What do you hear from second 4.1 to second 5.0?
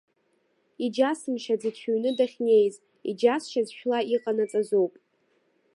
иҟанаҵазоуп.